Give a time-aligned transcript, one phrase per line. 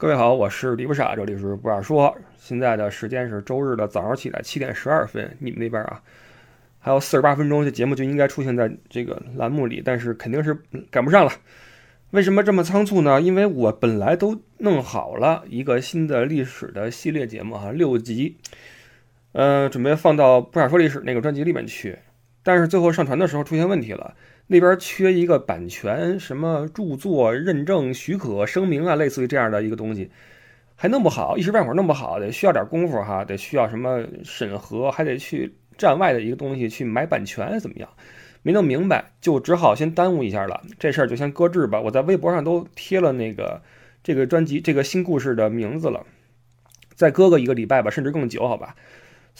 [0.00, 2.16] 各位好，我是李不傻，这里是不二说。
[2.38, 6.00] 现在的时间是周日的早上起来七点十二分，你们那边啊，
[6.78, 10.58] 还有四十八分钟，这节目就应该出现在这个栏目里，但是肯定是
[10.90, 11.30] 赶不上了。
[12.12, 13.20] 为什么这么仓促呢？
[13.20, 18.38] 因为我本来都弄好了一个新的历史的系列节目哈，六集，
[19.32, 21.98] 呃，准备放到不傻说历史那个专辑里面去，
[22.42, 24.14] 但是最后上传的时候出现问题了。
[24.52, 30.10] 那边缺一个版权，什么著作认证许可声明啊，类似于这样的一个东西，
[30.74, 37.88] 还弄不好，一时半会儿弄不好，得需要点功夫哈，得需要什么审核，还得去站外的一个东西去买版权，怎么样？
[38.42, 40.60] 没弄明白，就只好先耽误一下了。
[40.80, 41.80] 这事儿就先搁置吧。
[41.80, 43.62] 我在微博上都贴了那个
[44.02, 46.04] 这个专辑这个新故事的名字了，
[46.96, 48.74] 再搁个一个礼拜吧，甚至更久，好吧。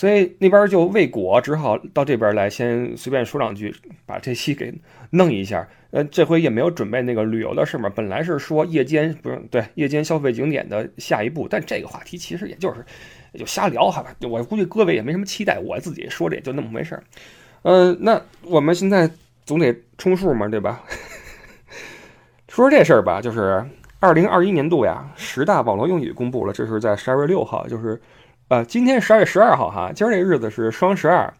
[0.00, 3.70] 所以那边就未果，只好到这边来，先随便说两句，
[4.06, 4.72] 把这期给
[5.10, 5.68] 弄一下。
[5.90, 12.82] 呃，这回也没有准备那个旅游的事嘛，本来是说夜间不是对夜间消费景点的下一步，但这个话题其实也就是
[13.34, 14.16] 就瞎聊，好吧？
[14.22, 17.04] 我估计各位也没什么期待，我自己说的也就那么回事儿。
[17.64, 19.10] 嗯，那我们现在
[19.44, 20.82] 总得充数嘛，对吧？
[22.48, 23.62] 说 说这事儿吧，就是
[23.98, 28.00] 二零二一年度呀，十大网络用语公布了，这是在十二月六号，就是。
[28.50, 31.32] 呃，今天十二月十二号哈，今儿这日子是双十二，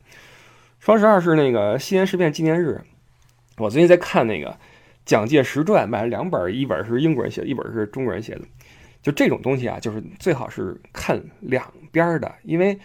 [0.78, 2.80] 双十二是那个西安事变纪念日。
[3.56, 4.50] 我最近在看那个
[5.05, 8.42] 《蒋介石传》，买了两本，一本是英国人写的，一本是中国人写的。
[9.03, 12.78] 就这种东西啊，就是最好是看两边的，因为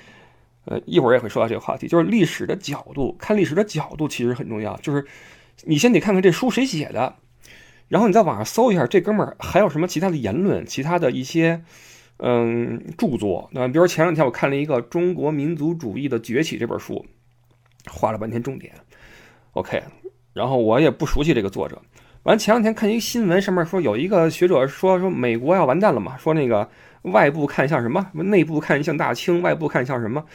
[0.66, 4.76] 呃，一会儿也会说到这个话题，就是历史的角度，看历史的角度其实很重要。
[4.78, 5.06] 就是
[5.66, 7.14] 你先得看看这书谁写的，
[7.90, 11.62] 然后你在网上搜一下这哥们儿还有什么其他的言论，其他的一些。
[12.18, 17.06] 嗯，著作那比如前两天我看了一个《中国民族主义的崛起》这本书，
[17.92, 18.74] 画了半天重点。
[19.52, 19.84] OK，
[20.34, 21.82] 然后我也不熟悉这个作者。
[22.24, 26.70] 完前两天看一个新闻，上面说有一个学者说说美国要完蛋了嘛，说那个
[27.04, 30.26] 外部看像什么，内部看像大清，外部看像什么。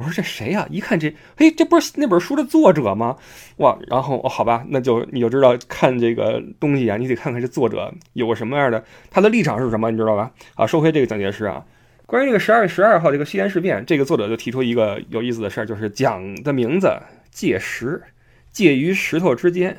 [0.00, 0.66] 我说这谁呀？
[0.70, 3.18] 一看这，嘿，这不是那本书的作者吗？
[3.58, 10.30] 哇，然后，好吧，那就你就知道看这个东西啊，你得看看这作者有个什么样的，他的立场是什么，你知道吧？
[10.54, 11.62] 啊，说回这个蒋介石啊，
[12.06, 16.90] 关于这个十二月十二号这个西安事变，这个作者就提出一个有意思的事儿，就是蒋的名字
[17.30, 18.02] 介石，
[18.50, 19.76] 介于石头之间，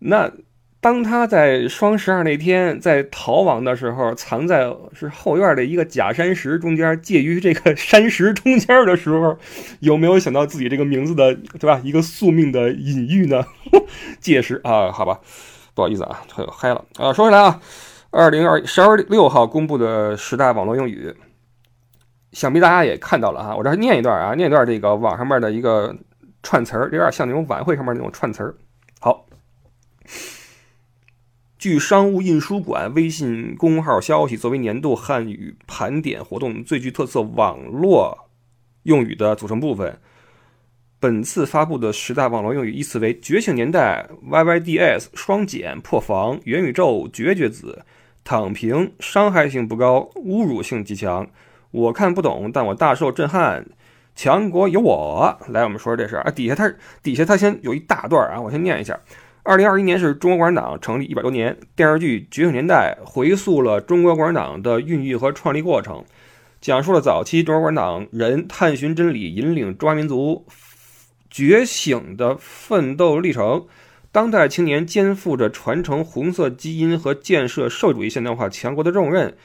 [0.00, 0.30] 那。
[0.86, 9.36] 当他在双十二那天在逃亡的时候，藏在是后院的一个假山石中间，介于这个山石中间的时候，
[9.80, 11.80] 有没有想到自己这个名字的对吧？
[11.82, 13.44] 一个宿命的隐喻呢？
[14.22, 15.18] 届时啊，好吧，
[15.74, 17.12] 不好意思啊，又嗨了啊。
[17.12, 17.60] 说回来啊，
[18.12, 21.12] 二零二十二月六号公布的十大网络用语，
[22.30, 23.56] 想必大家也看到了啊。
[23.56, 25.96] 我这念一段啊，念一段这个网上面的一个
[26.44, 28.54] 串词儿，有点像那种晚会上面那种串词儿。
[29.00, 29.26] 好。
[31.58, 38.28] 据商务印书馆微信公号消息，作为年度汉语盘点活动最具特色网络
[38.82, 39.98] 用语的组成部分，
[41.00, 47.86] 本次发布的十大网络用语依次为：觉醒年代、yyds、双减、破防、元宇宙、绝绝子、
[48.22, 51.26] 躺平、伤害性不高、侮辱性极强、
[51.70, 53.66] 我看不懂但我大受震撼、
[54.14, 55.38] 强国有我。
[55.48, 56.30] 来，我们说说这事儿啊。
[56.30, 56.70] 底下它
[57.02, 59.00] 底下它先有一大段啊，我先念一下。
[59.46, 61.56] 二零二一年是中国共产党成立一百多年。
[61.76, 66.04] 电视剧《觉醒年代》回溯了中国共产党的孕育和创立过程，
[66.60, 70.44] 讲述了早期中国共产党人探寻真理、引领中华民族
[71.30, 73.64] 觉醒的奋斗历程。
[74.10, 79.36] 当代青年肩负着传承红色基因和建设社会主义现代化强国的重任。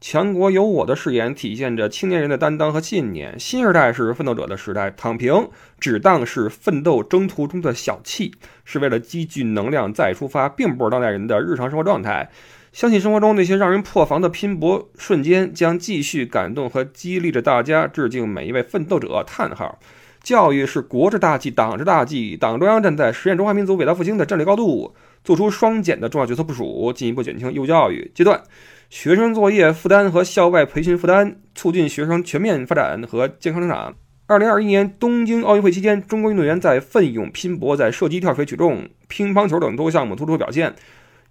[0.00, 3.38] 强国有我的誓言体现着青年人的担当和信念。
[3.38, 8.32] 新时代是奋斗者的时代，躺平只当是奋斗征途中的小憩，
[8.64, 12.30] 是为了积聚能量再出发，并不是当代人的日常生活状态。
[12.72, 17.86] 相信生活中那些让人破防的拼搏瞬间将继续感动和激励着大家。
[17.86, 19.22] 致敬每一位奋斗者！
[19.26, 19.78] 叹号。
[20.22, 22.38] 教育是国之大计，党之大计。
[22.38, 24.94] 党中央站在实现中华民族伟大复兴的战略高度，
[25.24, 28.42] 做出双减的重要决策部署，进一步减轻义务教育阶段。
[28.90, 33.94] 学生作业负担和校外培训负担，促进学生全面发展和健康成长。
[34.26, 40.74] 二零二一年东京奥运会期间，中国运动员在奋勇拼搏，在射击、跳水、举重、乒乓球等多个项目突出表现，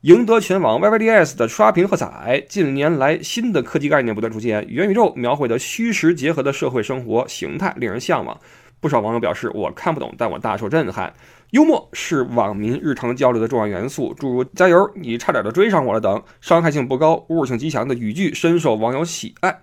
[0.01, 2.41] 赢得全网 YYDS 的刷屏喝彩。
[2.47, 8.39] 近年来，新的科技概念不断出现，元宇宙描绘的虚实结合的社会生活形态令人向往。
[8.79, 11.13] 不少网友表示：“我看不懂，但我大受震撼。”
[11.51, 19.61] 幽默是网民日常交流的重要元素，诸如“加油，你差点就追上我了”等伤害性不高、侮辱性极强的语句深受网友喜爱。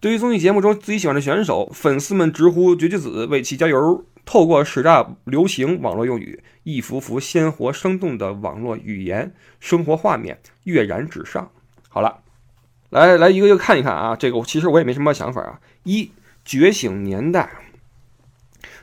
[0.00, 4.04] 对于综艺节目中自己喜欢的选手，粉丝们直呼“绝绝子”为其加油。
[4.24, 11.50] 透过十大流行网络用语，一幅幅鲜活生动的网络语言生活画面跃然纸上。
[11.88, 12.18] 好了，
[12.90, 15.58] 来来一个一个看一看啊，这个其实我也没什么想法啊。
[15.84, 16.10] 一
[16.44, 17.48] 觉醒年代，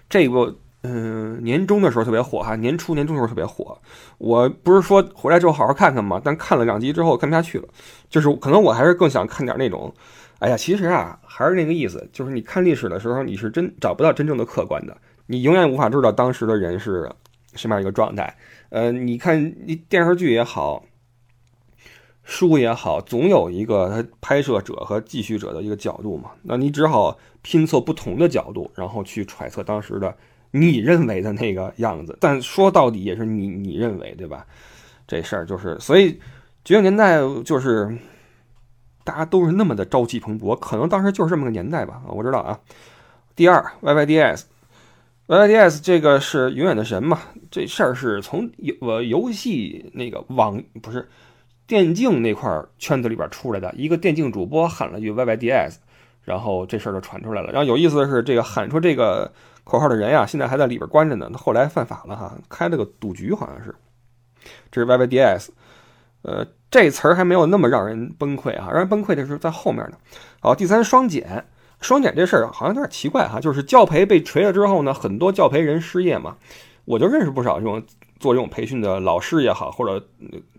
[0.10, 3.78] 这个嗯年终的时候特别火哈，年初年终的时候特别火。
[4.18, 6.22] 我不是说回来之后好好看看吗？
[6.24, 7.68] 但看了两集之后看不下去了，
[8.10, 9.94] 就是可能我还是更想看点那种，
[10.40, 14.96] 哎呀，其实啊还是那个意思，就是你看历史的时候你是真找不到真正的客观的，
[15.28, 17.12] 你永远无法知道当时的人是
[17.56, 18.36] 什么样一个状态。
[18.70, 20.84] 呃，你看你电视剧也好。
[22.28, 30.18] 书也好，总有一个他拍摄者和继续者的一个角度嘛，那你只好拼凑不同的角度，然后去揣测当时的
[30.50, 32.18] 你认为的那个样子。
[32.20, 34.44] 但说到底也是你你认为对吧？
[35.08, 36.20] 这事儿就是，所以
[36.64, 37.96] 觉醒年代就是
[39.04, 42.02] 大家都是那么的朝气蓬勃，可能当时就是这么个年代吧。
[42.08, 42.60] 我知道啊。
[43.36, 47.22] 第二，YYDS，YYDS 这个是永远的神嘛？
[47.52, 51.08] 这事儿是从游呃游戏那个网不是。
[51.68, 55.76] 电竞那块圈子里边出来的一个电竞主播喊了句 “YYDS”，
[56.24, 57.52] 然后这事儿就传出来了。
[57.52, 59.32] 然后有意思的是，这个喊出这个
[59.64, 61.30] 口号的人呀，现在还在里边关着呢。
[61.32, 63.74] 他后来犯法了哈，开了个赌局，好像是。
[64.72, 65.48] 这是 YYDS，
[66.22, 69.98] 呃，这词儿还没有那么让人崩溃啊，让人崩溃的是在后面呢。
[70.40, 71.46] 好，第三双减，
[71.82, 76.38] 双减这事儿好像有点奇怪哈，就是教培被锤了之后呢，很多教培人失业嘛。
[76.86, 77.84] 我就认识不少这种。
[78.18, 80.04] 做这种培训的老师也好，或者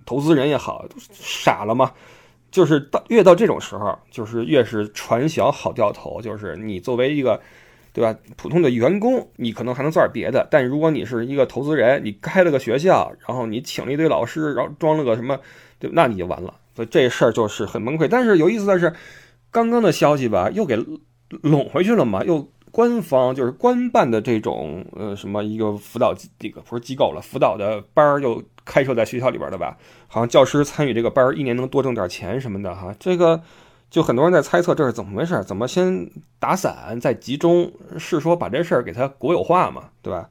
[0.04, 1.90] 投资人也好，傻了吗？
[2.50, 6.20] 就是到越到这种时候，就是越是船小好掉头。
[6.20, 7.40] 就是你作为一个，
[7.94, 8.14] 对吧？
[8.36, 10.46] 普通的员工，你可能还能做点别的。
[10.50, 15.40] 但如果你是一个投资人，你开了个学校，然后你请了一堆老师，然后装了个什么，
[15.78, 16.54] 对，那你就完了。
[16.74, 18.06] 所以这事儿就是很崩溃。
[18.06, 18.92] 但是有意思的是，
[19.50, 20.76] 刚刚的消息吧，又给
[21.40, 22.46] 拢回去了嘛，又。
[22.70, 29.78] 官方就是官办的这种呃什么一个辅导这个不是机构了，辅导的班儿又开设在学校里边的吧？
[30.08, 32.94] 好像教师参与这个班儿一年能多挣点钱什么的哈。
[32.98, 33.40] 这个
[33.88, 35.42] 就很多人在猜测这是怎么回事？
[35.44, 37.72] 怎么先打散再集中？
[37.98, 39.90] 是说把这事儿给它国有化嘛？
[40.02, 40.28] 对吧？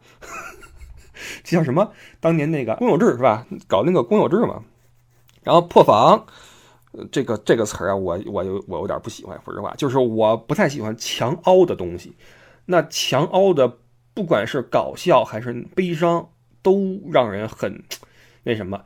[1.44, 1.92] 这叫什么？
[2.20, 3.48] 当年那个公有制是吧？
[3.68, 4.62] 搞那个公有制嘛？
[5.44, 6.26] 然后破防。
[7.12, 12.16] 这个这个词儿啊，我我有我有点不喜欢，说实话，就是我不太喜欢强凹的东西。
[12.66, 13.78] 那强凹的，
[14.14, 16.30] 不管是搞笑还是悲伤，
[16.62, 17.84] 都让人很
[18.44, 18.84] 那什么，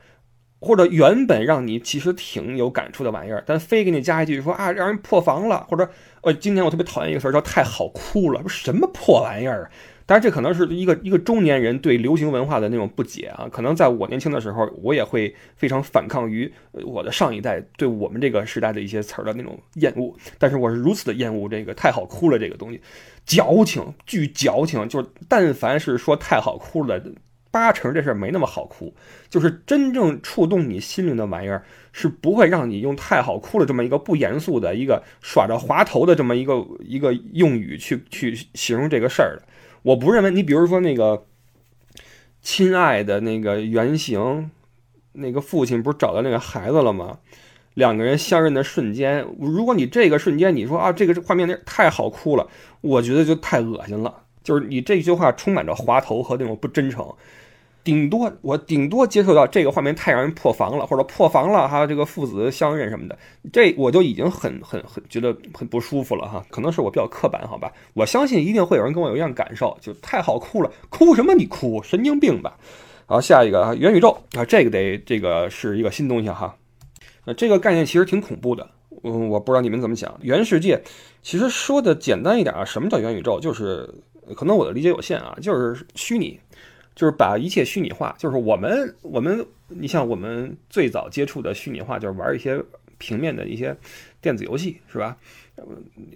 [0.60, 5.90] 或者原本让你其实挺有感触的玩意儿，但非给你加一句说啊，让人破防了，或者
[6.22, 9.70] 呃，今年我特别讨厌一个词儿叫太好哭了，不什么破玩意儿。
[10.06, 16.52] 但是这可能是一个一个中年人对流行文化的那种不解啊，可能在我年轻的时候，我也会非常反抗于
[16.84, 20.12] 我的上一代对我们这个时代的一些词儿的那种厌恶。
[20.40, 22.82] 但是我是如此的厌恶这个太好哭了这个东西，
[23.24, 24.90] 矫情，巨矫情。
[24.90, 27.00] 就是但凡是说太好哭了，
[27.52, 28.94] 八成这事儿没那么好哭。
[29.30, 39.44] 就是真正触动你心灵的玩意儿，是不会让你用太好哭了这么一个不严肃的一个耍着滑头的这么一个一个用语去去形容这个事儿的。
[39.82, 41.26] 我不认为你，比如说那个
[42.42, 44.52] 亲爱的那个原型，
[45.14, 47.20] 那个父亲不是找到那个孩子了吗？
[47.76, 52.50] 两个人相认的瞬间，如果你这个瞬间你说啊，这个画面那太好哭了，
[52.82, 54.24] 我觉得就太恶心了。
[54.50, 57.08] 就是你这句话充满着滑头和那种不真诚。
[57.84, 63.16] 顶多我顶多接受到这个画面太让人破防了，或者破防了，还有这个父子相认什么的，
[63.54, 66.44] 这我就已经很很很觉得很不舒服了哈。
[66.50, 67.72] 可能是我比较刻板，好吧？
[67.94, 72.58] 我相信一定会有人跟我有一样感受，就太好哭了，哭什么你哭，神经病吧？
[73.06, 76.56] 好，下一个啊，元宇宙啊，这个得这个是一个新东西哈。
[77.26, 78.70] 呃，这个概念其实挺恐怖的，
[79.04, 80.20] 嗯，我不知道你们怎么想。
[80.22, 80.82] 元世界
[81.22, 83.40] 其实说的简单一点啊，什么叫元宇宙？
[83.40, 83.90] 就是
[84.36, 86.40] 可能我的理解有限啊，就是虚拟。
[86.96, 92.62] 就是把一切虚拟化，就是我们我们，你像我们最早接触的虚拟化，就是玩一些
[92.98, 93.74] 平面的一些
[94.20, 95.16] 电子游戏，是吧？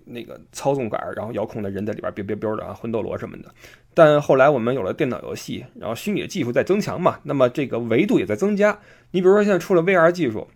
[0.03, 3.46] 那个操纵杆，然后遥控的人在里边哔哔哔的啊，魂斗罗什么的。
[3.93, 8.77] 但后来我们有了电脑游戏，然后虚拟的技术在增强嘛，那么这个维度也在增加。
[9.12, 10.50] 你比如说现在出了 VR 技术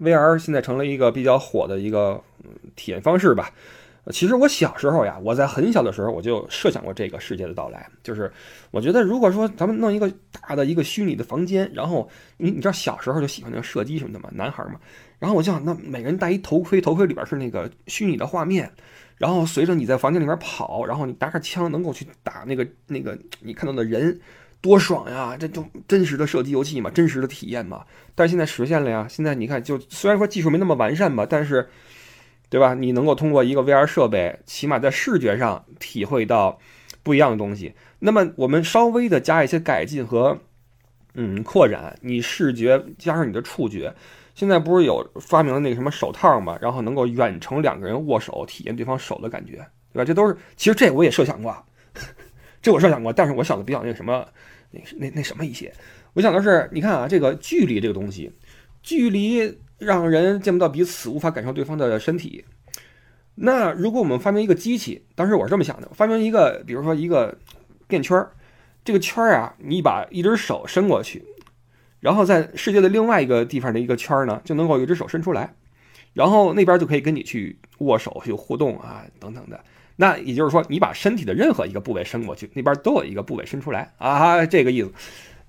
[0.00, 2.22] ，VR 现在成了一个比较火的一个
[2.76, 3.50] 体验方式吧。
[4.12, 7.88] 其实我小时候呀，我在很小的时候我就设想过这个世界的到来。
[8.02, 8.30] 就是
[8.70, 12.06] 我觉得，如果说咱们弄一个大的一个虚拟的房间，然后
[12.36, 14.74] 你你知道小时候就喜欢那个射击什么的嘛，男孩嘛。
[15.18, 18.70] 然后我就想，那每个人戴一头盔，头盔里边是那个虚拟的画面，
[19.16, 24.20] 然后随着你在房间里面跑，然后你拿着枪能够去打那个那个你看到的人，
[24.60, 25.34] 多爽呀！
[25.38, 27.82] 这就真实的射击游戏嘛，真实的体验嘛。
[28.14, 31.66] 但是现在实现了呀，现在你看，就虽然说技术没那么完善吧，但是。
[32.54, 32.72] 对吧？
[32.72, 36.60] 你能够通过一个 VR 设备，起码在视觉上体会到
[37.02, 37.74] 不一样的东西。
[37.98, 40.38] 那么我们稍微的加一些改进和
[41.14, 43.92] 嗯扩展，你视觉加上你的触觉，
[44.36, 49.54] 现在不是有发明了那个什么手套嘛，然后能够远程两个人握手，体验对方手的感觉，
[49.92, 50.04] 对吧？
[50.04, 51.60] 这都是其实这我也设想过，
[52.62, 54.24] 这我设想过，但是我想的比较那个什么，
[54.70, 55.74] 那那那什么一些。
[56.12, 58.30] 我想的是，你看啊，这个距离这个东西，
[58.80, 62.44] 距离让人见不到彼此，无法感受对方的身体。
[63.36, 67.36] 那如果我们发明一个机器，当时我是这么想的，发明一个，比如说一个
[67.88, 68.30] 电圈儿，
[68.84, 71.24] 这个圈儿啊，你把一只手伸过去，
[72.00, 75.54] 然后在世界的另外一个地方的一个圈儿呢，就能够有一只手伸出来，
[76.12, 79.58] 然后那边就可以跟你去握手、去互动啊，等等的。
[79.96, 84.92] 那也就是说，你把身体的任何一个部位伸过去，那边都有一个部位伸出来啊，这个意思。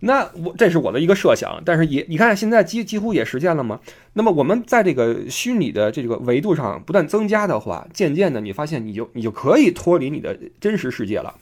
[0.05, 3.79] 那我这是我的一个设想，但是也你看现在几几乎也实现了吗？
[4.13, 11.33] 那么我们在这个虚拟的这个维度上不断增加的话，渐渐的你发现你就你就可以脱离你的真实世界了，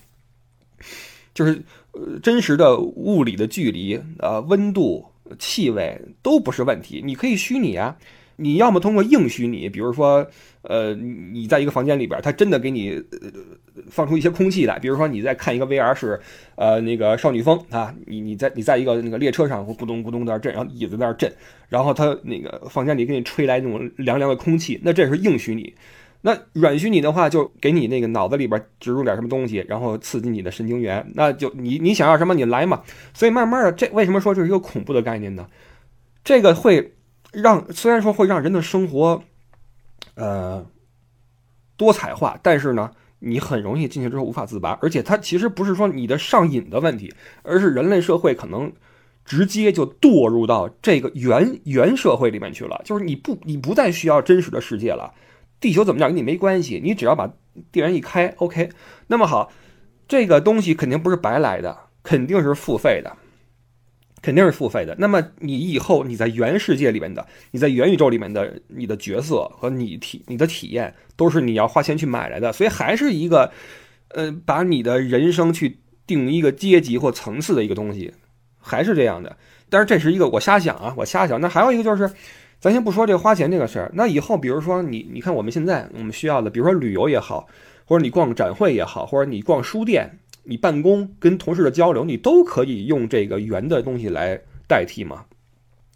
[1.34, 5.06] 就是呃真实的物理的距离、呃温度、
[5.38, 7.98] 气味都不是问题，你可以虚拟啊。
[8.36, 10.26] 你要么通过硬虚拟，比如说，
[10.64, 13.00] 呃，你在一个房间里边，它真的给你
[13.90, 16.20] 放出一些空气来，比如说你在看一个 VR 是，
[16.56, 21.32] 呃，那个少女峰啊，你你在你在一个那个列车上，咕咚咕咚在那震，然后椅子在那震，
[21.70, 25.74] 然后它那个房间里给你吹来那种凉凉的空气，那这是硬虚拟。
[26.22, 32.82] 那软虚拟的话，就给你那个脑子里边植入点什么东西，然后刺激你的神经元，那就你你想要什么你来嘛。
[33.14, 35.48] 所以慢慢的，这为什么说这是一个恐怖的概念呢？
[36.24, 36.94] 这个会。
[37.34, 39.24] 让虽然说会让人的生活，
[40.14, 40.64] 呃，
[41.78, 42.92] 多彩化，但是呢，
[43.24, 44.78] 你很容易进去之后无法自拔。
[44.82, 48.72] 而且它其实不是说你的上瘾的问题，而是人类社会可能
[49.26, 52.82] 直接就堕入到这个原原社会里面去了。
[52.84, 55.14] 就是你不你不再需要真实的世界了，
[55.60, 57.32] 地球怎么样跟你没关系，你只要把
[57.72, 58.70] 电源一开，OK。
[59.08, 59.52] 那么好，
[60.08, 63.16] 这个东西肯定不是白来的，肯定是付费的。
[64.24, 64.96] 肯定是付费的。
[64.98, 72.52] 那么你以后你在原世界里面的，你在元宇宙里面的你的角色和你体你的体验都是你要花钱去买来的。
[72.54, 73.52] 所以还是一个，
[74.08, 75.78] 呃，把你的人生去
[76.08, 78.14] 定一个阶级或层次的一个东西，
[78.60, 79.36] 还是这样的。
[79.70, 81.40] 但是这是一个我瞎想啊，我瞎想。
[81.42, 82.10] 那还有一个就是，
[82.62, 83.92] 咱先不说这个花钱这个事儿。
[83.94, 87.46] 那以后比如说你你看我们现在我们需要的，比如说旅游也好，
[87.84, 90.20] 或者你逛展会也好，或者你逛书店。
[90.44, 95.26] 你办公跟同事的交流，你都可以用这个圆的东西来代替吗？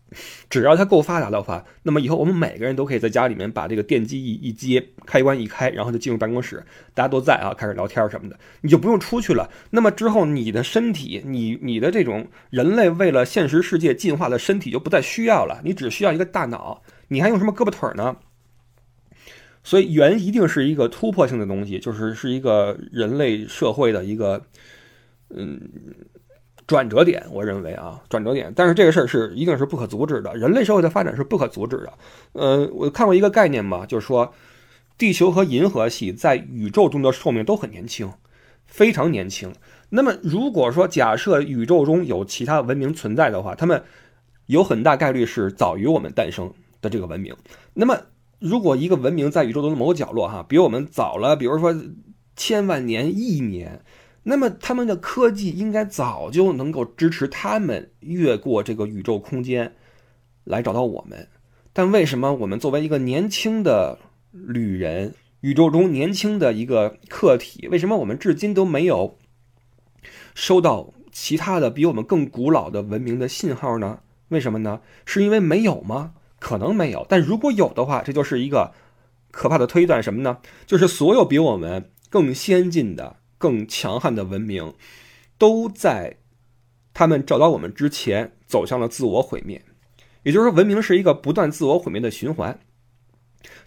[0.49, 9.49] 只要它够发达的话，那么以后我们每个人都可以在家里面把这个电机一一接，开关一开，然后就进入办公室，大家都在啊，开始聊天什么的，你就不用出去了。
[9.69, 18.15] 那么之后，你的身体，你你的这种人类为了现实世界进化的身体就不再需要了，你只需要一个大脑，你还用什么胳膊腿呢？
[19.67, 24.41] 所以，圆一定是一个突破性的东西，就是是一个人类社会的一个
[25.29, 25.59] 嗯
[26.65, 27.21] 转折点。
[27.33, 28.53] 我认为啊，转折点。
[28.55, 31.93] 但是这个事儿是一定是不可阻止的，人类社会的发展是不可阻止的。
[32.31, 34.33] 呃，我看过一个概念嘛，就是说，
[34.97, 38.09] 地球和银河系在宇宙中的寿命都很年轻，
[38.67, 39.53] 非常年轻。
[39.89, 43.83] 那么，如果说假设宇宙中有其他文明存在的话，他们
[44.45, 47.35] 有很大概率是早于我们诞生的这个文明。
[47.73, 47.99] 那么。
[48.39, 51.75] 如果一个文明在宇宙中的某个角落，哈，比我们早了，比如说
[52.35, 53.81] 千万年、亿年，
[54.23, 59.73] 那么他们的科技应该早就能够支持他们越过这个宇宙空间
[60.43, 61.27] 来找到我们。
[61.73, 63.97] 但为什么我们作为一个年轻的
[64.31, 69.17] 旅人，宇宙中年轻的一个客体，为什么我们至今都没有
[70.35, 73.99] 收到其他的比我们更古老的文明的信号呢？
[74.29, 74.81] 为什么呢？
[75.05, 76.13] 是因为没有吗？
[76.39, 78.73] 可能没有，但如果有的话，这就是一个
[79.31, 80.37] 可怕的推断，什么呢？
[80.65, 84.73] 就是所有比我们更先进的、更强悍的文明，
[85.37, 86.17] 都在
[86.93, 89.61] 他们找到我们之前走向了自我毁灭。
[90.23, 92.59] 也就是说，文明是一个不断自我毁灭的循环。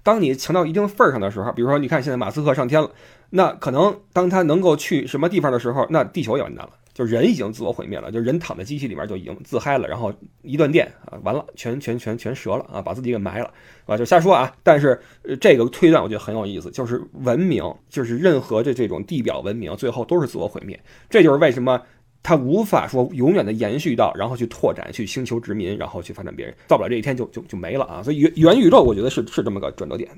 [0.02, 2.90] 当你强到一定份儿上的时候，比如说，你看现在马斯克上天了，
[3.30, 6.72] 那可能当他能够去什么地方的时候，那地球也完蛋了。
[7.00, 13.50] 就人已经自我毁灭了，就人躺在机器里面就已经自嗨了，然后一断电啊，完了，全全全全折了啊，把自己给埋了
[13.86, 14.54] 啊，就瞎说啊。
[14.62, 15.00] 但是
[15.40, 20.78] 这个推断我觉得很有意思，就是文明，就是任何的这种地表文明，最后都是自我毁灭。
[21.08, 21.80] 这就是为什么
[22.22, 28.02] 它无法说永远的延续到，然后去拓展，去星球殖民，然后去发展别人，到不了这一天就就就没了啊。
[28.02, 30.10] 所以元元宇宙，我觉得是是这么个转折点。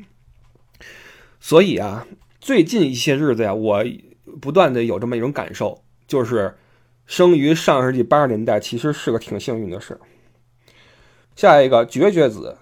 [1.38, 2.04] 所以啊，
[2.40, 3.84] 最近一些日子呀，我
[4.40, 6.52] 不断的有这么一种感受，就是。
[7.12, 10.00] 生于上世纪八十年代，其实是个挺幸运的事。
[11.36, 12.56] 下一个绝绝子，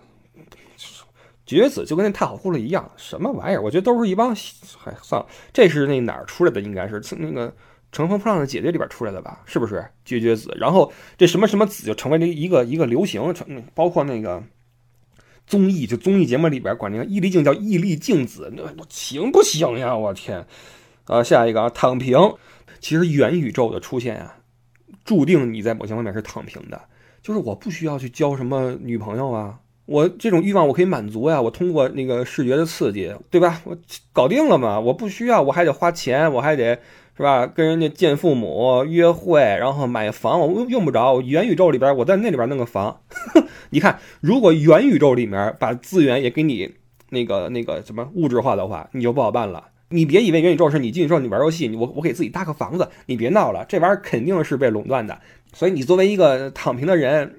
[1.47, 3.63] 绝子就跟那太好呼了一样，什么玩意儿？
[3.63, 4.35] 我觉得都是一帮……
[4.77, 6.61] 嗨，算了，这是那哪儿出来的？
[6.61, 7.49] 应该是那个
[7.93, 9.41] 《乘风破浪的姐姐》里边出来的吧？
[9.47, 10.53] 是不是绝绝子？
[10.59, 14.43] 然后这什么什么子就成为了一个一个流行，成包括那个
[15.47, 19.97] 综艺，就综艺节目里边管那个伊丽静叫伊丽静子，那行不行呀？
[19.97, 20.45] 我天！
[21.05, 22.19] 啊，下一个啊，躺平。
[22.81, 24.39] 其实元宇宙的出现啊，
[25.05, 26.81] 注定你在某些方面是躺平的。
[27.23, 33.61] 就是我不需要去交什么女朋友啊，我这种欲望我可以满足呀，我通过那个视觉的刺激，对吧？
[33.65, 33.77] 我
[34.13, 36.81] 搞定了嘛，我不需要，我还得花钱，我还得
[37.15, 37.47] 是吧？
[37.47, 41.21] 跟人家见父母、约会，然后买房，我用不着。
[41.21, 43.03] 元宇宙里边，我在那里边弄个房。
[43.69, 46.77] 你看，如果元宇宙里面把资源也给你
[47.11, 49.67] 那个那个什么物质化的话，你就不好办了。
[49.93, 55.21] 你别以为元宇宙是你进去之后你玩游戏，我我给自己搭个房子，你别闹了，这玩意儿肯定是被垄断的。
[55.53, 57.35] 所以你作为一个躺平的人，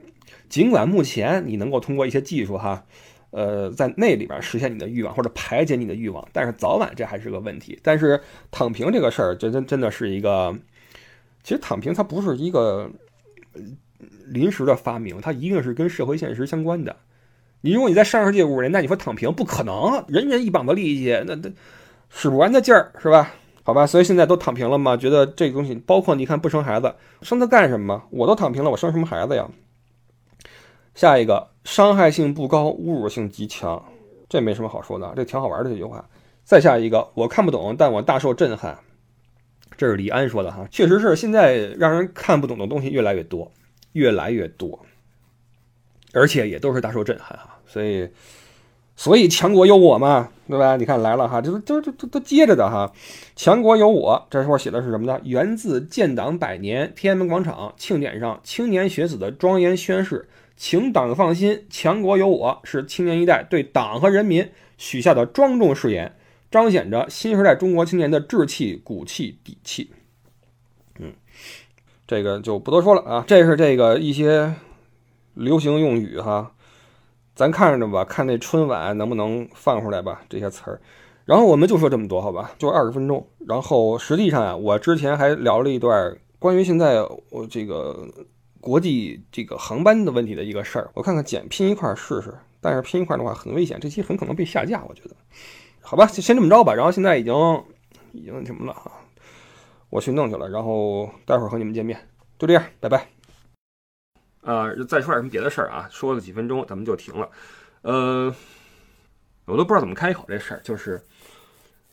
[0.49, 2.83] 尽管目前你能够通过一些技术哈，
[3.29, 7.79] 呃，在那里边实现你的欲望或者排解你的欲望，但是早晚这还是个问题。
[7.81, 8.19] 但是
[8.51, 10.53] 躺平这个事儿，真真真的是一个，
[11.43, 12.91] 其实躺平它不是一个
[14.27, 16.93] 临时的发明，它一定是跟社会现实相关的。
[17.61, 21.49] 你如果你在上世纪五十年代你说躺平，不可能，人人一膀子力气，那那。
[22.13, 23.33] 使不完的劲儿是吧？
[23.63, 24.97] 好吧，所以现在都躺平了嘛？
[24.97, 28.03] 觉得这东西，包括你看不生孩子，生它干什么？
[28.09, 29.47] 我都躺平了，我生什么孩子呀？
[30.93, 33.83] 下一个，伤害性不高，侮辱性极强，
[34.27, 36.03] 这没什么好说的，这挺好玩的这句话。
[36.43, 38.77] 再下一个，我看不懂，但我大受震撼。
[39.77, 43.51] 这是李安说的哈，确实是现在让人看不懂的东西越来越多，
[43.93, 44.83] 越来越多，
[46.13, 48.09] 而且也都是大受震撼哈，所以。
[49.01, 50.77] 所以强国有我嘛，对吧？
[50.77, 52.93] 你看来了哈，这都这都都接着的哈。
[53.35, 55.19] 强国有我，这块写的是什么呢？
[55.23, 66.15] 源自建党百年天安门广场庆典上青年学子的庄严宣誓，请党放心，强国有我是青年一代对党和人民许下的庄重誓言，
[66.51, 69.89] 彰显着新时代中国青年的志气、骨气、底气。
[70.99, 71.11] 嗯，
[72.05, 73.23] 这个就不多说了啊。
[73.25, 74.53] 这是这个一些
[75.33, 76.51] 流行用语哈。
[77.35, 80.81] 咱看着吧，看那春晚能不能放出来吧这些词儿，
[81.25, 83.25] 然后我们就说这么多，好吧，就二十分钟。
[83.47, 88.07] 然后实际上啊，我之前还聊了一段关于现在我这个
[88.59, 92.33] 国际这个航班的问题的一个事儿，我看看剪拼一块试试。
[92.63, 95.15] 但是拼一块的话很危险，这期很可能被下架，我觉得。
[95.81, 96.75] 好吧，先这么着吧。
[96.75, 97.33] 然后现在已经
[98.11, 98.91] 已经什么了啊？
[99.89, 101.99] 我去弄去了，然后待会儿和你们见面，
[102.37, 103.07] 就这样，拜拜。
[104.41, 105.87] 呃，再说点什么别的事儿啊？
[105.91, 107.29] 说个几分钟，咱们就停了。
[107.83, 108.33] 呃，
[109.45, 110.99] 我都不知道怎么开口这事儿，就是，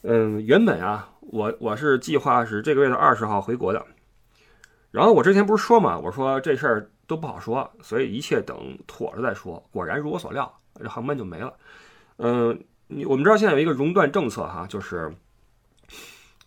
[0.03, 3.85] 嗯，原本啊，我我是计划是这个月的二十号回国的。
[4.91, 9.63] 然后我之前不是说嘛，我说这事儿都不好说，所以一切等妥了再说。
[9.71, 11.53] 果然如我所料，这航班就没了。
[12.17, 15.13] 嗯，你我们知道现在有一个熔断政策哈，就是。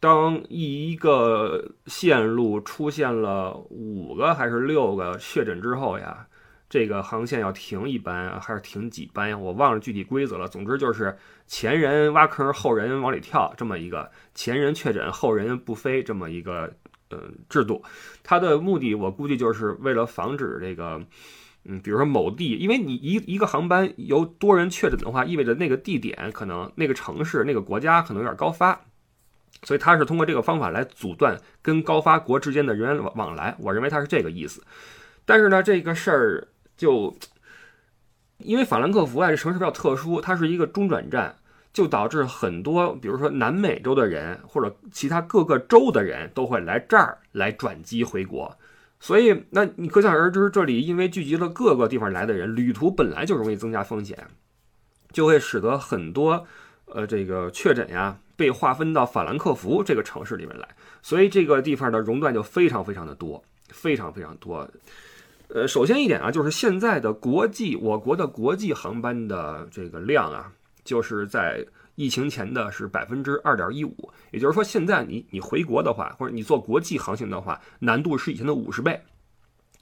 [0.01, 6.25] 当一个线路出现了五个还是六个确诊之后呀，
[6.67, 9.37] 这个航线要停一班还是停几班呀？
[9.37, 10.47] 我忘了具体规则了。
[10.47, 16.73] 总之就是前人挖坑，后人往里跳，这么一个前人确诊，后人不飞这么一个
[17.11, 17.83] 嗯制度。
[18.23, 20.99] 它的目的我估计就是为了防止这个，
[21.65, 28.81] 嗯，比如说某地，因为你一一个航班由多人确诊的话，意味着那个地点可能那个城市那个国家可能有点高发。
[29.63, 34.63] 所以他是通过这个方法来阻断跟高发国之间的人员往往来，我认为他是这个意思。
[35.25, 37.15] 但是呢，这个事儿就
[38.39, 41.35] 因为法兰克福啊这城市比较特殊，它是一个中转站，
[41.71, 48.57] 就导致很多比如说南美洲的人或者其他各个州的人都会来这儿来转机回国。
[48.99, 54.27] 所以，那你可想而知，这里因为聚集了各个地方来的人，旅途本来就容易增加风险，
[55.11, 56.45] 就会使得很多
[56.85, 58.17] 呃这个确诊呀。
[58.41, 60.67] 被划分到法兰克福这个城市里面来，
[61.03, 64.67] 所以这个地方的熔断就非常非常的多，非常非常多。
[65.49, 70.51] 呃，首先一点啊，就是现在的国际我国的国际航班的这个量啊，
[70.83, 78.99] 就是在疫情前的是百分之二点一五，也就是说现在你你回国的话，或者你做国际航行的话，难度是以前的五十倍，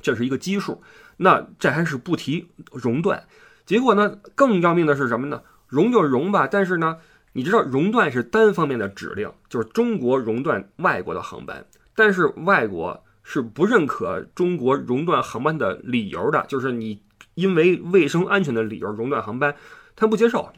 [0.02, 0.84] 这是一个基数。
[1.15, 3.24] 那这还是不提熔断，
[3.65, 5.41] 结果呢，更要命的是什么呢？
[5.65, 6.98] 熔就熔吧，但是呢。
[7.34, 11.65] 你知道熔断是单方面的指令，就是中国熔断外国的航班，
[11.96, 17.02] 但是外国是不认可中国熔断航班的理由的，就是你
[17.36, 19.56] 因为卫生安全的理由熔断航班，
[19.96, 20.50] 他不接受。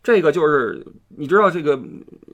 [0.00, 1.78] 这个就是你知道这个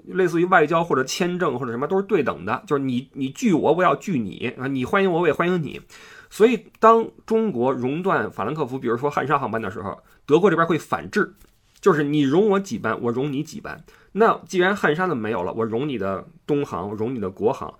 [0.06, 5.80] 类似于外交或者签证或者什么都是对等的，就是你你拒我，我要拒你啊，你欢迎我，我也欢迎你。
[6.28, 11.34] 所以当中国熔断法兰克福，比如说汉莎航班的时候，德国这边会反制。
[11.84, 13.84] 就是你容我几班，我容你几班。
[14.12, 17.74] 那既然汉莎的没有了，我容你的东航，容你的国航，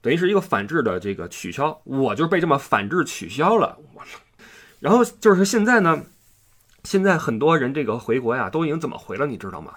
[0.00, 1.80] 等于是一个反制的这个取消。
[1.84, 3.78] 我就被这么反制取消了。
[3.94, 4.18] 我操！
[4.80, 6.02] 然后就是现在呢，
[6.82, 9.74] 现在很多人这个回国呀，都已经怎么回了，你知道吗？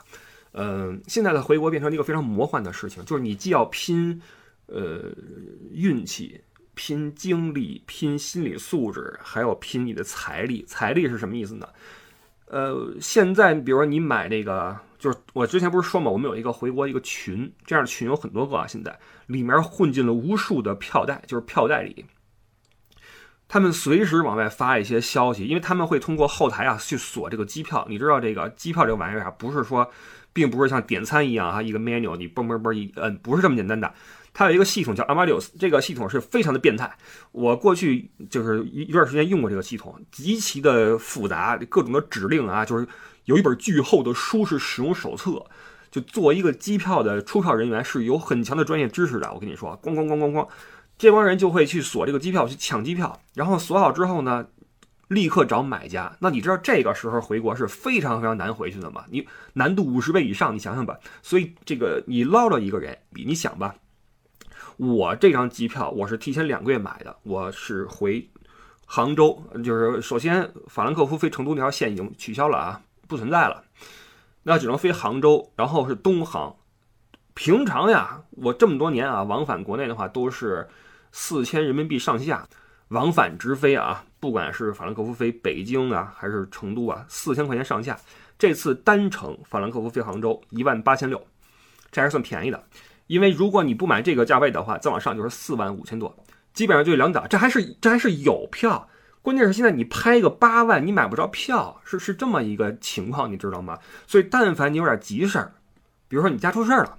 [0.53, 4.19] 嗯，现在的回国变成一个非常魔幻的事情，就是你既要拼，
[4.65, 5.13] 呃，
[5.71, 6.41] 运气，
[6.73, 10.65] 拼精力，拼心理素质，还要拼你的财力。
[10.67, 11.67] 财力是什么意思呢？
[12.49, 22.05] 呃，现在比如说你买那个，就是我之前不是说嘛，我们有一个回国一个群，这样的群有很多个啊，现在里面混进了无数的票代，就是票代理。
[23.47, 27.85] 他们随时往外发一些消息，因为他们会通过后台啊去锁这个机票。
[27.89, 29.89] 你知道这个机票这个玩意儿啊，不是说，
[30.33, 33.91] 并不是像点餐一样啊，一个 menu 你嘣嘣嘣一摁，不是这么简单的。
[34.33, 36.91] 它有一个系统叫 Amadeus，这个系统是非常的变态。
[37.31, 42.87] 我过去就是一一段时间用过这个系统，极其的复杂，各种的指令啊，就是
[43.25, 45.45] 有一本巨厚的书是使用手册。
[45.91, 49.33] 就做一个机票的出票人员是有很强的专业知识的。
[49.33, 50.47] 我跟你说，咣咣咣咣咣。
[50.99, 54.45] 这帮人就会去锁这个机票，去抢机票，然后锁好之后呢，
[55.07, 56.15] 立刻找买家。
[56.19, 59.03] 那你知道这个时候回国是非常非常难回去的吗？
[59.09, 60.95] 你难度五十倍以上，你想想吧。
[61.23, 63.73] 所以这个你捞了一个人，你想吧，
[64.79, 68.25] 我这张机票我是提前两个月买的，我是回
[68.85, 73.61] 杭州，就是首先法兰克福飞成都那条线已经取消了啊，不存在了，
[74.43, 76.55] 那只能飞杭州，然后是东航。
[77.33, 80.67] 平常呀，我这么多年啊，往返国内的话都是。
[81.11, 82.47] 四千人民币上下，
[82.89, 87.99] 往返直飞啊，不管是法兰克福飞北京啊，还是成都啊，四千块钱上下。
[88.37, 91.19] 这次单程法兰克福飞杭州一万八千六，
[91.91, 92.63] 这还是算便宜的。
[93.09, 96.15] 因为如果你不买这个价位的话，再往上就是四万五千多，
[96.53, 97.25] 基本上就两档。
[97.27, 98.87] 这还是这还是有票，
[99.23, 103.79] 关键是现在你拍个八万，你买不着票，是是这么一个情况，你知道吗？
[104.05, 105.51] 所以但凡你有点急事儿，
[106.07, 106.97] 比如说你家出事儿了，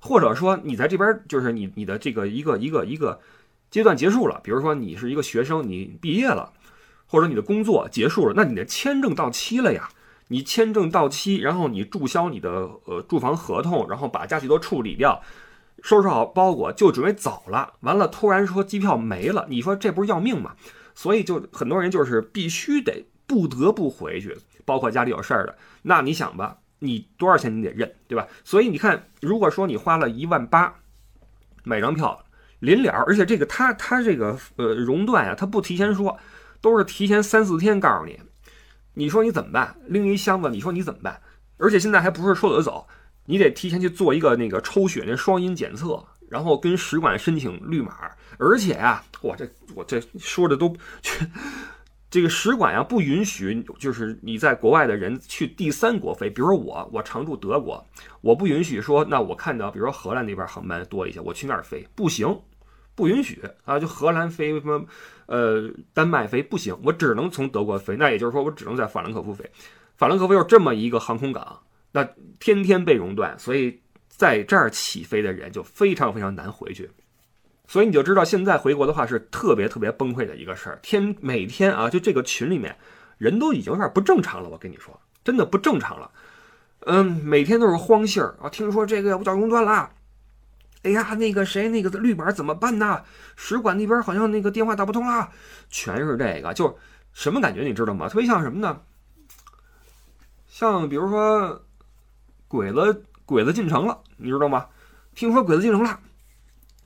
[0.00, 3.20] 或者说你在这边就是你你的这个一个一个一个。
[3.70, 6.52] 阶段结束了，比如说你是一个学生，你毕业了，
[7.06, 9.88] 或者你的工作结束了，那你的签证到期了呀？
[10.28, 15.22] 你签证到期，然后你注销你的呃住房合同，然后把家具都处理掉，
[15.82, 17.74] 收拾好包裹就准备走了。
[17.80, 20.54] 完了，突然说机票没了，你说这不是要命吗？
[20.94, 25.56] 所以就很多人就是必须得不得不回去，包括家里有事儿的。
[25.82, 28.26] 那你想吧，你多少钱你得认，对吧？
[28.44, 30.74] 所以你看，如果说你花了一万八
[31.64, 32.24] 买张票。
[32.60, 36.16] 临了，而且这个他他这个呃熔断呀，他不提前说，
[36.60, 38.20] 都是提前三四天告诉你。
[38.94, 39.74] 你说你怎么办？
[39.88, 41.20] 拎一箱子，你说你怎么办？
[41.56, 42.86] 而且现在还不是说走就走，
[43.24, 48.10] 你得提前去做一个那个抽血那双阴检测，然后跟使馆申请绿码。
[48.38, 50.76] 而且呀，我这我这说的都。
[52.10, 56.28] 这个使馆呀不允许，就是你在国外的人去第三国飞。
[56.28, 57.82] 比如说我，我常驻德国，
[58.20, 62.38] 我不允许说，那我看到，比如说荷兰那边航班多一些，我去那儿飞，不行，
[62.94, 63.78] 不允许啊！
[63.78, 64.84] 就荷兰飞什么，
[65.24, 67.96] 呃，丹麦飞不行，我只能从德国飞。
[67.96, 69.50] 那也就是说，我只能在法兰克福飞。
[69.96, 71.60] 法兰克福有这么一个航空港，
[71.92, 72.04] 那
[72.40, 76.90] 天天被熔断，所以在这儿起飞的人就非常非常难回去。
[77.68, 80.78] 所以你就知道，现在回国的话是特别特别崩溃的一个事儿。
[80.82, 82.76] 天每天啊，就这个群里面
[83.18, 84.48] 人都已经有点不正常了。
[84.48, 86.10] 我跟你说，真的不正常了。
[86.80, 89.90] 嗯，每天都是慌信儿啊，听说这个五角熔断了。
[90.82, 93.02] 哎呀，那个谁，那个绿码怎么办呢？
[93.36, 95.30] 使馆那边好像那个电话打不通了，
[95.70, 96.76] 全是这个，就
[97.12, 98.08] 什么感觉你知道吗？
[98.08, 98.80] 特别像什么呢？
[100.48, 101.64] 像比如说
[102.52, 104.66] 鬼子鬼子进城了，你知道吗？
[105.14, 105.98] 听说鬼子进城了。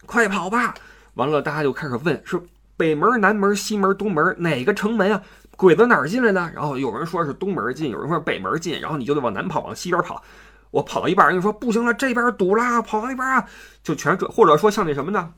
[0.06, 0.72] 快跑吧！
[1.14, 2.40] 完了，大家就开始问：是
[2.76, 5.20] 北门、南门、西门、东门哪个城门啊？
[5.56, 6.40] 鬼子哪儿进来的？
[6.54, 10.22] 然后有人说是东门进，有人说是北门进，然后你就得往南跑，往西边跑。
[10.70, 13.44] 我跑到一半，人家说不行了，这边堵了，跑到那边啊，
[13.82, 14.28] 就全这。
[14.28, 15.32] 或者说像那什么呢？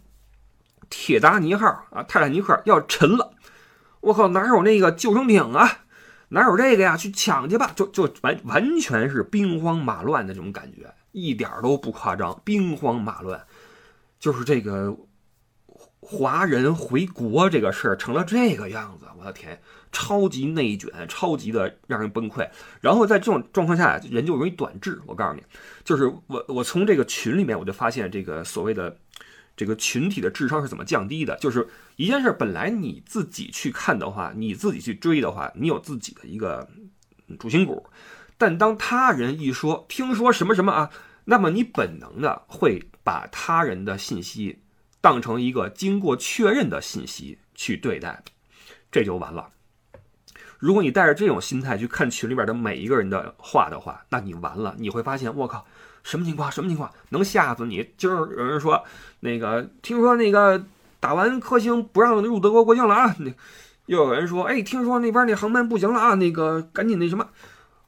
[0.91, 3.33] 铁达尼号啊，泰坦尼克要沉了，
[4.01, 5.67] 我靠，哪有那个救生艇啊？
[6.31, 6.97] 哪有这个呀？
[6.97, 7.73] 去抢去吧！
[7.75, 13.43] 就就完完全是兵荒马乱的这种感觉，一点都不夸张，兵荒马乱。
[14.19, 14.97] 就是这个
[16.01, 19.61] 华人回国这个事儿成了这个样子，我的天，
[19.91, 22.49] 超级内卷，超级的让人崩溃。
[22.81, 25.01] 然后在这种状况下，人就容易短质。
[25.07, 25.43] 我告诉你，
[25.85, 28.97] 就是我我从这个群里面我就发现，这个所谓的
[29.59, 31.37] 这个群体的智商是怎么降低的。
[31.37, 36.67] 就是一件事本来你自己去看的话，你自己去追的话，你有自己的一个
[37.39, 37.87] 主心骨。
[38.39, 40.89] 但当他人一说听说什么什么啊，
[41.27, 42.89] 那么你本能的会。
[43.05, 44.59] 把他人的信息
[45.01, 48.23] 当成一个经过确认的信息去对待，
[48.93, 49.49] 这就完了。
[50.59, 54.77] 如果你带着这种心态去看群里边的每一个人的话的话，那你完了。
[54.79, 55.67] 你会发现，我靠，
[56.09, 56.51] 什么情况？
[56.51, 56.91] 什么情况？
[57.11, 57.87] 能吓死你！
[57.99, 58.83] 今儿有人说，
[59.21, 60.65] 那个听说那个
[60.99, 63.15] 打完科兴不让入德国国境了啊！
[63.19, 63.31] 那
[63.85, 67.29] 又有人说，哎，听说那边那航班不行了啊，那个赶紧那什么，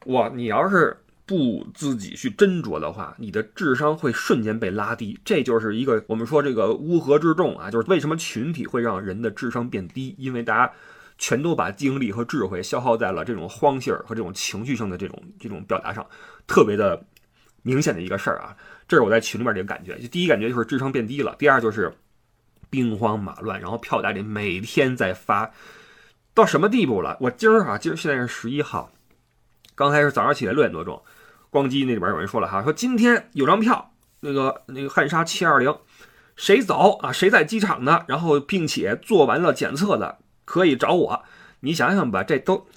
[0.05, 0.97] 哇，你要是。
[1.23, 5.17] 不自己去斟酌的话，你的智商会瞬间被拉低。
[5.23, 10.69] 这就是一个我们说这个乌合之众啊，就是为什么群体会让人的智商变低，因为大家
[11.17, 16.05] 全都把精力和智慧消耗在了这种慌性儿和这种情绪性的这种这种表达上，
[16.45, 17.01] 特别的
[17.61, 18.55] 明显的一个事儿啊。
[18.87, 21.93] 这是我在群里面这个感觉，就第一感觉就是智商变低了，第二就是
[22.69, 25.51] 兵荒马乱，然后票代理每天在发，
[26.33, 27.17] 到什么地步了？
[27.21, 28.91] 我今儿啊，今儿现在是十一号，
[29.75, 31.01] 刚才是早上起来六点多钟。
[31.49, 35.75] 光机那里边有人说了哈，说今天有张票，那个那个汉莎七二零，
[36.37, 37.11] 谁走啊？
[37.11, 38.05] 谁在机场呢？
[38.07, 41.23] 然后并且做完了检测的可以找我。
[41.59, 42.67] 你想想吧，这都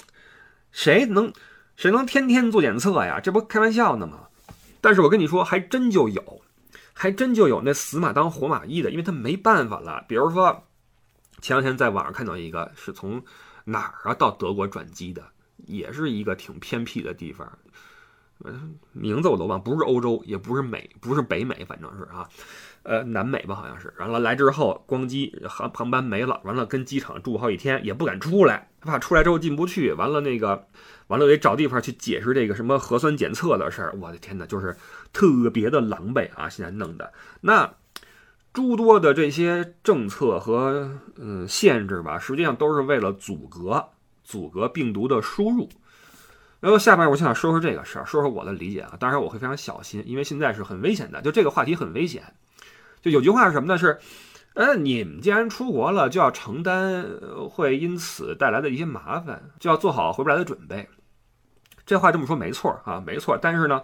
[0.73, 1.33] 谁能
[1.77, 3.21] 谁能天天做检测呀？
[3.21, 4.24] 这不开玩笑呢吗？
[4.85, 6.43] 但是我跟你说，还真就有，
[6.93, 10.05] 还真就有那死马当活马医的，因为他没办法了。
[10.07, 10.63] 比如说
[11.41, 13.25] 前两天在网上看到一个是从
[13.65, 15.27] 哪儿啊到德国转机的，
[15.65, 17.51] 也是一个挺偏僻的地方。
[18.93, 22.29] 名字我都忘，不是欧洲，也不是美，不是北美，反正是啊，
[22.85, 23.93] 呃，南美吧，好像是。
[23.99, 29.93] 完了来之后，光机航航班没了，完了跟机场住好几天，也不敢出来，怕出来之后进不去。
[29.95, 30.67] 完了那个，
[31.07, 33.95] 完了得找地方去解释这个什么核酸检测的事儿。
[34.01, 34.77] 我的天哪，就是
[35.13, 36.49] 特别的狼狈啊！
[36.49, 37.75] 现在弄的那
[38.53, 43.89] 诸多的这些政策和嗯限制吧，实际上都是为了阻隔
[44.23, 45.69] 阻隔病毒的输入。
[46.61, 48.95] 然后下面我想说说这个事儿，说说我的理解啊。
[49.01, 51.23] 当然我会非常小心，因为现在是很危险的。
[51.23, 52.23] 就这个话题很危险。
[53.05, 53.77] 就有句话是什么呢？
[53.77, 53.99] 是，
[54.55, 57.05] 呃，你们既然出国了，就要承担
[57.51, 60.89] 会因此带来的一些麻烦，就要做好回不来的准备。
[61.85, 63.37] 这话这么说没错啊，没错。
[63.37, 63.83] 但是呢，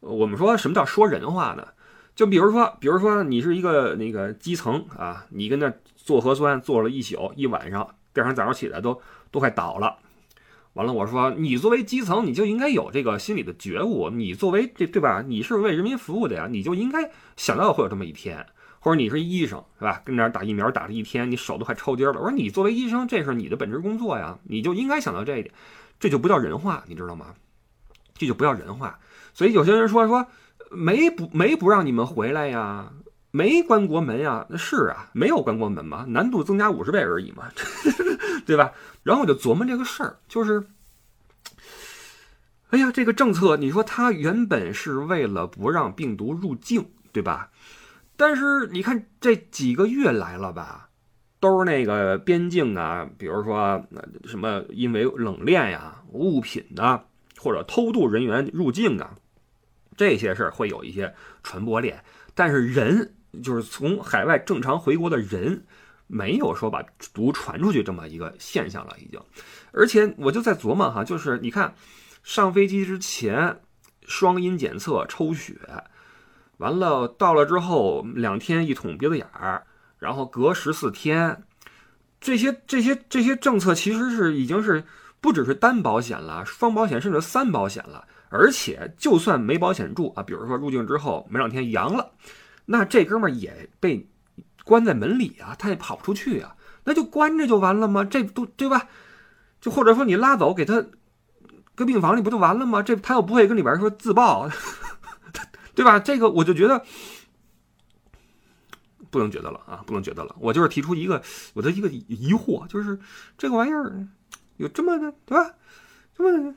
[0.00, 1.66] 我们说什么叫说人话呢？
[2.14, 8.98] 就比如说，比如说你是一个那个基层啊，你跟那做核酸做了一宿一晚上，第二天早上起来都
[9.30, 9.98] 都快倒了。
[10.72, 14.08] 完了，我说你作为基层，你就应该有这个心理的觉悟。
[14.08, 15.22] 你作为这对吧？
[15.26, 18.46] 你是为人民服务的呀，你就应该想到会有这么一天。
[18.84, 20.02] 或者你是医生，是吧？
[20.04, 22.20] 跟那儿打疫苗打了一天，你手都快抽筋了。
[22.20, 25.54] 我说你作为医生，这是你的本职工作呀，你就应该想到这一点。
[25.98, 27.34] 这就不叫人话，你知道吗？
[28.12, 28.98] 这就不叫人话。
[29.32, 30.26] 所以有些人说说
[30.70, 32.92] 没不没不让你们回来呀，
[33.30, 37.44] 没关国门呀，那是啊，没有关国门嘛，难度增加五十倍而已嘛，
[38.44, 38.70] 对吧？
[39.02, 40.62] 然后我就琢磨这个事儿，就是，
[42.68, 47.48] 哎呀，这个政策，你说它原本是为了不让病毒入境，对吧？
[48.16, 50.88] 但是你看这几个月来了吧，
[51.40, 53.84] 都是那个边境啊，比如说
[54.24, 57.04] 什么因为冷链呀、物品啊，
[57.38, 59.16] 或者偷渡人员入境啊，
[59.96, 62.02] 这些事儿会有一些传播链。
[62.34, 65.64] 但是人，就是从海外正常回国的人。
[66.06, 69.18] 没有说把毒传出去这么一个现象了，已经。
[69.72, 71.74] 而且我就在琢磨哈，就是你看，
[72.22, 73.62] 上飞机之前
[74.02, 75.56] 双阴检测抽血，
[76.58, 79.64] 完了到了之后两天一捅鼻子眼儿，
[79.98, 81.42] 然后隔十四天，
[82.20, 84.84] 这些这些这些政策其实是已经是
[85.20, 88.04] 不只是单保险了，双保险甚至三保险了。
[88.28, 92.10] 而且就算没保险住啊，比如说入境之后没两天阳了，
[92.66, 94.08] 那这哥们儿也被。
[94.64, 98.02] 关在门里啊，他也跑不出去啊，那就关着就完了吗？
[98.02, 98.88] 这都对吧？
[99.60, 100.82] 就或者说你拉走给他
[101.74, 102.82] 搁病房里不就完了吗？
[102.82, 104.48] 这他又不会跟里边说自爆，
[105.74, 105.98] 对吧？
[105.98, 106.84] 这个我就觉得
[109.10, 110.34] 不能觉得了啊，不能觉得了。
[110.38, 111.22] 我就是提出一个
[111.54, 112.98] 我的一个疑惑，就是
[113.36, 114.06] 这个玩意儿
[114.56, 115.54] 有这么的对吧？
[116.16, 116.54] 这么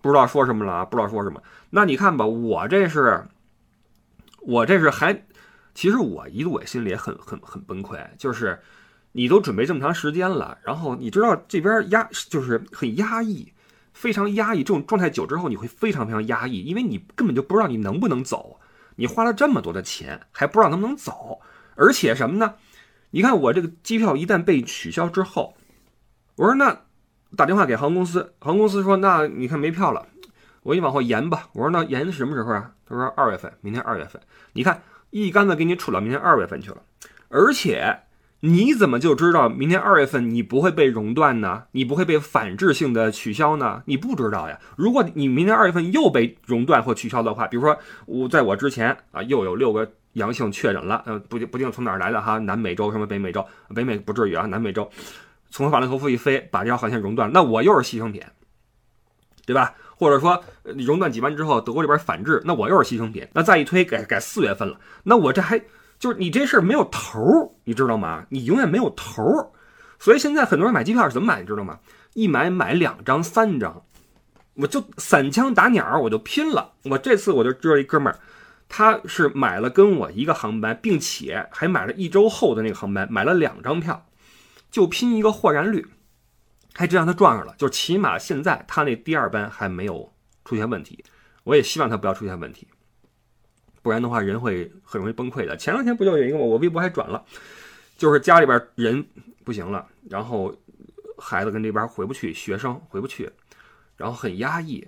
[0.00, 0.84] 不知道说什么了啊？
[0.84, 1.42] 不知道说什么？
[1.70, 3.26] 那你看吧，我这是
[4.40, 5.24] 我这是还。
[5.74, 8.60] 其实我一度也心里也很很很崩溃，就是
[9.12, 13.52] 你都准备这么长时间了，然后你知道这边压就是很压抑，
[13.98, 14.58] 非常压抑。
[14.58, 18.60] 这种状态久之后，你会非常非常压抑，因为你根本就不知道你能不能走，
[18.96, 21.40] 你花了这么多的钱还不知道能不能走，
[21.74, 22.54] 而且什么呢？
[23.10, 25.56] 你看我这个机票一旦被取消之后，
[26.36, 26.82] 我说那
[27.36, 30.06] 打电话给航空公司，航空公司说那你看没票了，
[30.62, 31.48] 我给你往后延吧。
[31.52, 32.72] 我说那延的什么时候啊？
[32.86, 34.22] 他说二月份，明天二月份。
[34.52, 34.80] 你看。
[35.10, 36.82] 一竿子给你杵到明年二月份去了，
[37.30, 37.98] 而且
[38.40, 41.64] 你怎么就知道明年二月份你不会被熔断呢？
[41.72, 43.82] 你不会被反制性的取消呢？
[43.86, 44.58] 你不知道呀。
[44.76, 54.88] 如果你明年二月份又被熔断或取消的话，比如说我在我之前啊又有六个阳性确诊了，呃不不定从哪儿来的哈，南美洲什么北美洲，北美不至于啊，南美洲
[55.50, 58.22] 从法兰克福一飞把这条航线熔断，那我又是牺牲品，
[59.46, 59.74] 对吧？
[59.96, 63.26] 或者说熔断几班之后，德国这边反制，那我又是牺牲品。
[63.32, 65.60] 那再一推改改四月份了，那我这还
[65.98, 68.24] 就是你这事儿没有头儿，你知道吗？
[68.28, 69.50] 你永远没有头儿。
[69.98, 71.78] 所以现在很多人买机票是怎么买，你知道吗？
[72.14, 73.82] 一买买两张、三张，
[74.54, 76.72] 我就散枪打鸟，我就拼了。
[76.84, 78.18] 我这次我就知道一哥们儿，
[78.68, 84.06] 他是买了跟我一个航班，并且还买了一周后的那个航班，买了两张票，
[84.70, 85.86] 就拼一个豁然率，
[86.74, 87.54] 还真让他撞上了。
[87.58, 90.12] 就起码现在他那第二班还没有
[90.44, 91.04] 出现问题，
[91.42, 92.68] 我也希望他不要出现问题，
[93.88, 95.56] 不然的话人会很容易崩溃的。
[95.56, 97.24] 前两天不就有一个吗我微博还转了，
[97.96, 99.02] 就是家里边人
[99.44, 100.54] 不行了，然后
[101.16, 103.30] 孩子跟这边回不去，学生回不去，
[103.96, 104.86] 然后很压抑。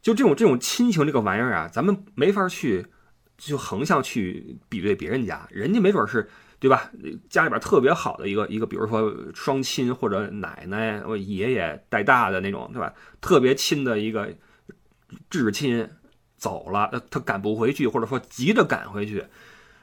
[0.00, 2.86] 就这种这种亲情这个玩意儿啊，咱们没法去
[3.36, 6.30] 就横向去比对别人家，人家没准是
[6.60, 6.92] 对吧？
[7.28, 12.94] 家里边特别好的一个一个，比如说双亲或者奶奶、我爷爷带大的那种，对吧？
[13.20, 14.32] 特别亲的一个
[15.28, 15.90] 至亲
[16.44, 19.24] 走了，他赶不回去，或者说急着赶回去，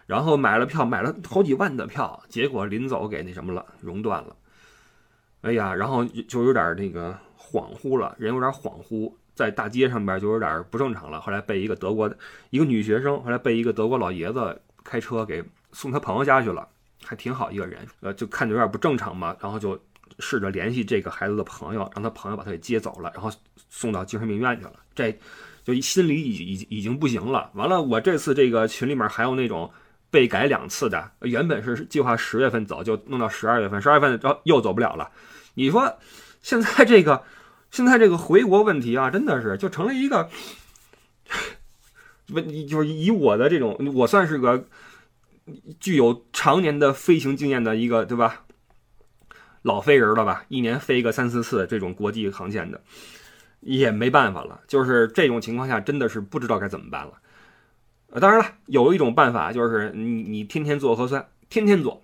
[0.06, 4.36] 然后买了票，买了好几万的票，结果临走给那什么了，熔断了。
[5.42, 9.12] 哎呀，然后就有点那个恍惚了，人有点恍惚。
[9.34, 11.20] 在大街上边就有点不正常了。
[11.20, 12.16] 后来被一个德国的
[12.52, 16.68] 一个女学生，后来被一个德国老爷子开车给送他朋友家去了，
[17.04, 17.80] 还挺好一个人。
[18.02, 19.80] 呃，就看着有点不正常嘛，然后就
[20.20, 23.32] 试着联系这个孩子的朋友，让他朋友把他给接走了，然后
[23.70, 24.74] 送到精神病院去了。
[24.94, 25.18] 这
[25.64, 27.50] 就心里已已已经不行了。
[27.54, 29.72] 完了，我这次这个群里面还有那种
[30.10, 35.10] 被改两次的，原本是计划十月份走，就弄到十二月份，十二月份又又走不了了。
[35.54, 35.98] 你说
[36.42, 37.24] 现在这个？
[37.72, 40.30] 现在这个回国问题啊，真的是就成了一个
[42.28, 44.68] 问，就是以我的这种，我算是个
[45.80, 48.44] 具有常年的飞行经验的一个，对吧？
[49.62, 50.44] 老飞人了吧？
[50.50, 52.82] 一年飞个三四次这种国际航线的，
[53.62, 54.60] 也没办法了。
[54.68, 57.14] 就是这种情况下，真的是不知道该怎么办了。
[58.20, 62.04] 当然了，有一种办法就是你你天天做核酸，天天做，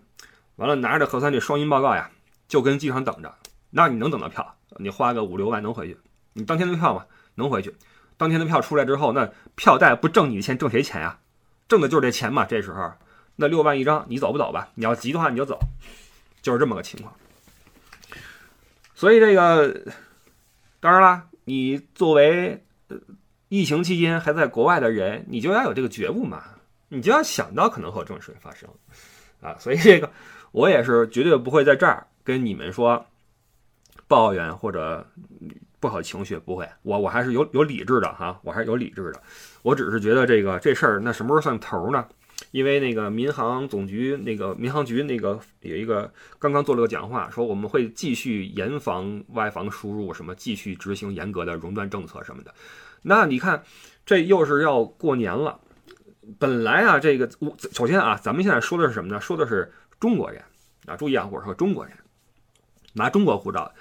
[0.55, 2.09] 完了拿着核酸这双阴报告呀，
[2.47, 3.35] 就跟机场等着，
[3.71, 4.55] 那你能等到票？
[4.77, 5.97] 你花个五六万能回去，
[6.33, 7.75] 你当天的票嘛能回去，
[8.15, 11.19] 当天的票出来之后，那票代不挣你的钱，挣谁钱呀？
[11.67, 12.45] 挣的就是这钱嘛。
[12.45, 12.93] 这时候，
[13.35, 14.69] 那六万一张，你走不走吧？
[14.75, 15.59] 你要急的话，你就走，
[16.41, 17.13] 就是这么个情况。
[18.95, 19.91] 所以这个，
[20.79, 22.61] 当然啦，你作为
[23.47, 26.43] 疫情期间还在国外的人，你就要有这个觉悟嘛，
[26.89, 28.69] 你就要想到可能会有这种事情发生
[29.39, 29.55] 啊。
[29.57, 30.11] 所以这个，
[30.51, 33.05] 我也是绝对不会在这儿跟你们说。
[34.09, 35.05] 抱怨或者
[35.81, 39.21] 不好情绪不会，我我还是有有理智的哈，我还是有理智的。
[39.63, 42.07] 我只是觉得这个这事儿那什么时候算头呢？
[42.51, 52.53] 因为那个民航总局那个民航局那个有一个刚刚做了个讲话，说我们会继续严防外防输入，什么继续执行严格的熔断政策什么的。
[53.01, 53.63] 那你看，
[54.05, 55.59] 这又是要过年了。
[56.39, 59.19] 本来啊，这个我首先啊，咱们现在说的是什么呢？
[59.21, 60.43] 说的是中国人
[60.85, 61.93] 啊，注意啊，我说中国人。
[62.93, 63.71] 拿中国护照，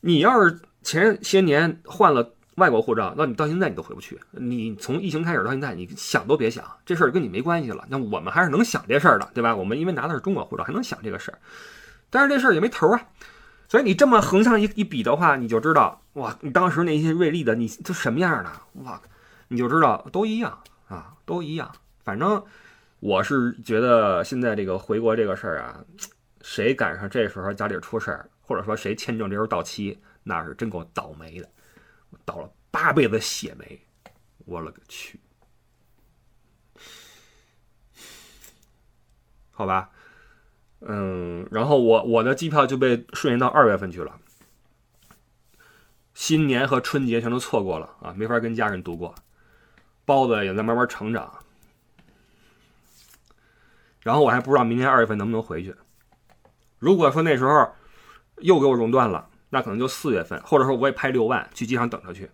[0.00, 4.18] 你要是前些年换了外国护照，那你到现在你都回不去。
[4.32, 7.84] 你从疫情开始到现在，你想都别想，这事儿跟你没关系了。
[7.88, 9.54] 那我们还是能想这事儿的，对吧？
[9.54, 11.38] 我们因为拿的是中国护照，还能想这个事儿。
[12.10, 13.00] 但是这事儿也没头啊。
[13.68, 18.50] 所以你这么横向一一比的话，你就知道，哇，你当时那些瑞丽的，你都什么样的？
[18.84, 19.00] 哇，
[19.48, 21.70] 你就知道都一样啊，都一样。
[22.04, 22.42] 反正
[23.00, 25.80] 我是觉得现在这个回国这个事儿啊，
[26.40, 28.28] 谁赶上这时候家里出事儿。
[28.48, 31.48] 或者说谁签证这时候到期，那是真够倒霉的，
[32.24, 33.80] 倒了八辈子血霉，
[34.44, 35.20] 我勒个去！
[39.50, 39.90] 好吧，
[40.80, 44.18] 嗯，然后我我的机票就被顺延到二月份去了，
[46.14, 49.14] 新年和春节全都错过了啊，没法跟家人度过，
[50.04, 51.38] 包子也在慢慢成长，
[54.02, 55.74] 然后我还不知道明年二月份能不能回去，
[56.78, 57.72] 如果说那时候。
[58.42, 62.30] 又给我熔断了，那可能就四月份，或者说我也拍六万去机场等着去，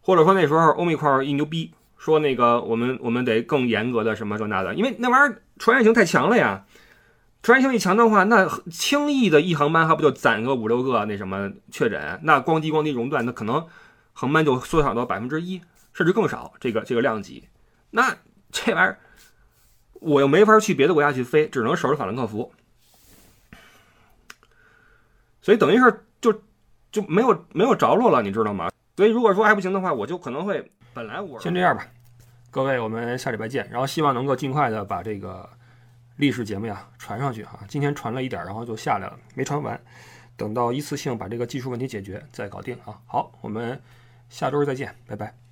[0.00, 6.64] 或者说那时候欧米块一牛逼，说那个我们我们得更严格的什么这那的，因为那玩意儿传染性太强了呀，
[7.42, 13.66] 传染性一强的话，那轻易的一航班还不就攒个五六个那什么确诊，那咣叽咣叽熔断，那可能
[14.12, 15.60] 航班就缩小到百分之一
[15.92, 17.44] 甚至更少，这个这个量级，
[17.90, 18.16] 那
[18.50, 18.98] 这玩意儿
[19.94, 22.52] 我又没法去别的国家去飞，只能守着法兰克福。
[25.40, 26.04] 所以等于是
[26.90, 28.70] 就没有没有着落了，你知道吗？
[28.96, 31.86] 所以如果说还不行的话，我就可能会本来我先这样吧，
[32.50, 33.68] 各位，我们下礼拜见。
[33.70, 35.48] 然后希望能够尽快的把这个
[36.16, 37.60] 历史节目呀传上去哈。
[37.68, 39.80] 今天传了一点，然后就下来了，没传完，
[40.36, 42.98] 等到一次性把这个技术问题解决再搞定啊。
[43.06, 43.80] 好，我们
[44.28, 45.47] 下周再见，拜拜。